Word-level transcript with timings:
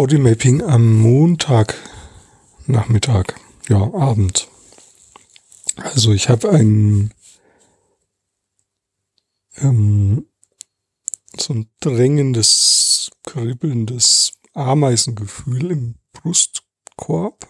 Bodymapping 0.00 0.62
am 0.62 0.96
Montag 0.96 1.74
Nachmittag, 2.66 3.38
ja, 3.68 3.82
Abend. 3.92 4.48
Also 5.76 6.14
ich 6.14 6.30
habe 6.30 6.48
ein 6.48 7.12
ähm, 9.56 10.26
so 11.38 11.52
ein 11.52 11.68
drängendes, 11.80 13.10
kribbelndes 13.24 14.38
Ameisengefühl 14.54 15.70
im 15.70 15.96
Brustkorb. 16.14 17.46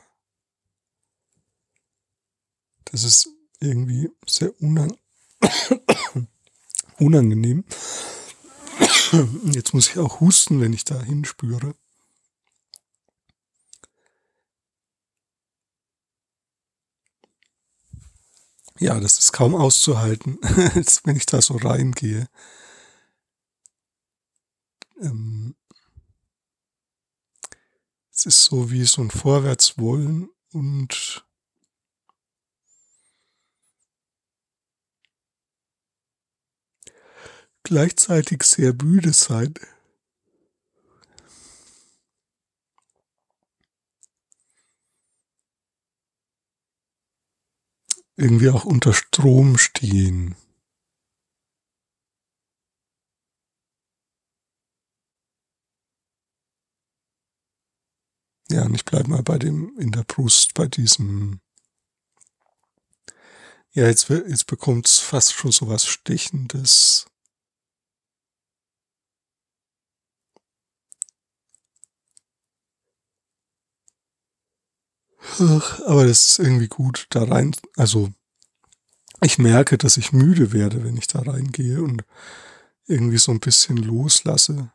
Das 2.86 3.04
ist 3.04 3.28
irgendwie 3.60 4.10
sehr 4.26 4.60
unang 4.60 4.96
unangenehm. 6.98 7.64
Jetzt 9.44 9.72
muss 9.72 9.90
ich 9.90 10.00
auch 10.00 10.18
husten, 10.18 10.60
wenn 10.60 10.72
ich 10.72 10.84
da 10.84 11.00
hinspüre. 11.00 11.76
Ja, 18.80 18.98
das 18.98 19.18
ist 19.18 19.32
kaum 19.32 19.54
auszuhalten, 19.54 20.38
wenn 21.04 21.16
ich 21.16 21.26
da 21.26 21.42
so 21.42 21.56
reingehe. 21.56 22.28
Ähm, 25.02 25.54
es 28.10 28.24
ist 28.24 28.44
so 28.44 28.70
wie 28.70 28.84
so 28.86 29.02
ein 29.02 29.10
Vorwärtswollen 29.10 30.30
und 30.52 31.26
gleichzeitig 37.62 38.44
sehr 38.44 38.72
müde 38.82 39.12
sein. 39.12 39.52
Irgendwie 48.20 48.50
auch 48.50 48.66
unter 48.66 48.92
Strom 48.92 49.56
stehen. 49.56 50.36
Ja, 58.50 58.66
und 58.66 58.74
ich 58.74 58.84
bleibe 58.84 59.08
mal 59.08 59.22
bei 59.22 59.38
dem 59.38 59.74
in 59.78 59.90
der 59.90 60.04
Brust, 60.04 60.52
bei 60.52 60.66
diesem. 60.66 61.40
Ja, 63.72 63.86
jetzt, 63.86 64.10
jetzt 64.10 64.46
bekommt 64.46 64.86
es 64.86 64.98
fast 64.98 65.32
schon 65.32 65.52
so 65.52 65.68
was 65.68 65.86
Stechendes. 65.86 67.09
Aber 75.40 76.06
das 76.06 76.30
ist 76.32 76.38
irgendwie 76.38 76.68
gut 76.68 77.06
da 77.10 77.24
rein. 77.24 77.54
Also 77.76 78.10
ich 79.22 79.38
merke, 79.38 79.78
dass 79.78 79.96
ich 79.96 80.12
müde 80.12 80.52
werde, 80.52 80.84
wenn 80.84 80.96
ich 80.96 81.06
da 81.06 81.20
reingehe 81.20 81.82
und 81.82 82.04
irgendwie 82.86 83.18
so 83.18 83.32
ein 83.32 83.40
bisschen 83.40 83.76
loslasse. 83.76 84.72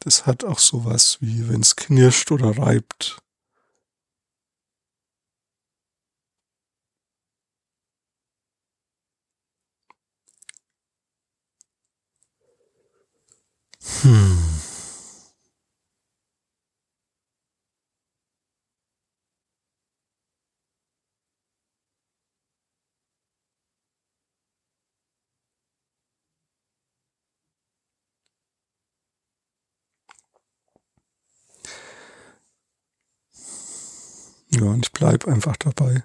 Das 0.00 0.26
hat 0.26 0.44
auch 0.44 0.58
sowas 0.58 1.18
wie, 1.20 1.48
wenn 1.48 1.60
es 1.60 1.76
knirscht 1.76 2.32
oder 2.32 2.58
reibt. 2.58 3.22
Hmm. 14.02 14.41
Ja, 34.54 34.64
und 34.64 34.86
ich 34.86 34.92
bleib 34.92 35.26
einfach 35.26 35.56
dabei. 35.56 36.04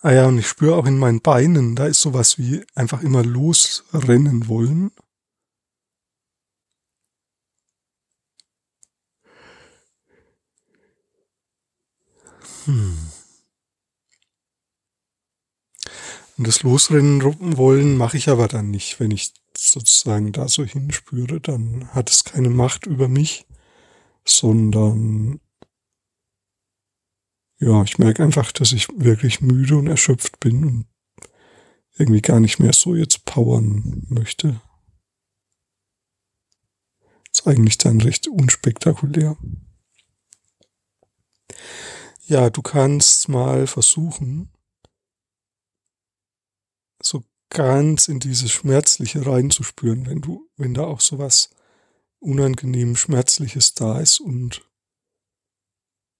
Ah 0.00 0.12
ja, 0.12 0.26
und 0.26 0.38
ich 0.38 0.46
spüre 0.48 0.76
auch 0.76 0.86
in 0.86 0.98
meinen 0.98 1.20
Beinen, 1.20 1.74
da 1.74 1.86
ist 1.86 2.00
sowas 2.00 2.38
wie 2.38 2.64
einfach 2.74 3.02
immer 3.02 3.24
losrennen 3.24 4.48
wollen. 4.48 4.90
Hm. 12.66 12.96
Und 16.38 16.46
das 16.46 16.62
Losrennen 16.62 17.22
wollen 17.56 17.96
mache 17.96 18.16
ich 18.18 18.28
aber 18.28 18.46
dann 18.48 18.70
nicht, 18.70 19.00
wenn 19.00 19.10
ich 19.10 19.32
sozusagen 19.56 20.32
da 20.32 20.48
so 20.48 20.64
hinspüre, 20.64 21.40
dann 21.40 21.88
hat 21.94 22.10
es 22.10 22.24
keine 22.24 22.50
Macht 22.50 22.86
über 22.86 23.08
mich, 23.08 23.46
sondern 24.24 25.40
ja, 27.58 27.82
ich 27.82 27.98
merke 27.98 28.22
einfach, 28.22 28.52
dass 28.52 28.72
ich 28.72 28.88
wirklich 28.96 29.40
müde 29.40 29.76
und 29.76 29.86
erschöpft 29.86 30.40
bin 30.40 30.64
und 30.64 30.86
irgendwie 31.94 32.20
gar 32.20 32.40
nicht 32.40 32.58
mehr 32.58 32.74
so 32.74 32.94
jetzt 32.94 33.24
powern 33.24 34.04
möchte. 34.08 34.60
Ist 37.32 37.46
eigentlich 37.46 37.78
dann 37.78 38.00
recht 38.00 38.28
unspektakulär. 38.28 39.36
Ja, 42.26 42.50
du 42.50 42.60
kannst 42.60 43.28
mal 43.28 43.66
versuchen, 43.66 44.50
so 47.00 47.22
ganz 47.56 48.06
in 48.08 48.20
dieses 48.20 48.50
Schmerzliche 48.52 49.24
reinzuspüren, 49.24 50.04
wenn 50.04 50.20
du, 50.20 50.46
wenn 50.58 50.74
da 50.74 50.84
auch 50.84 51.00
sowas 51.00 51.48
unangenehm 52.18 52.96
Schmerzliches 52.96 53.72
da 53.72 53.98
ist 53.98 54.20
und 54.20 54.60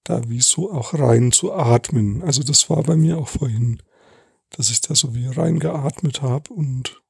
da 0.04 0.30
wie 0.30 0.40
so 0.40 0.72
auch 0.72 0.94
rein 0.94 1.32
zu 1.32 1.52
atmen. 1.52 2.22
Also 2.22 2.42
das 2.42 2.70
war 2.70 2.82
bei 2.82 2.96
mir 2.96 3.18
auch 3.18 3.28
vorhin, 3.28 3.82
dass 4.48 4.70
ich 4.70 4.80
da 4.80 4.94
so 4.94 5.14
wie 5.14 5.26
reingeatmet 5.26 6.22
habe 6.22 6.54
und 6.54 7.02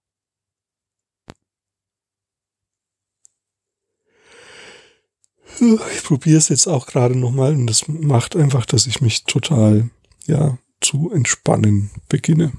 ich 5.61 6.03
probiere 6.03 6.39
es 6.39 6.49
jetzt 6.49 6.67
auch 6.67 6.89
gerade 6.89 7.17
nochmal 7.17 7.55
und 7.55 7.69
das 7.69 7.87
macht 7.87 8.35
einfach, 8.35 8.67
dass 8.67 8.89
ich 8.89 9.01
mich 9.01 9.23
total, 9.23 9.89
ja, 10.27 10.59
zu 10.81 11.13
entspannen 11.13 11.93
beginne. 12.09 12.53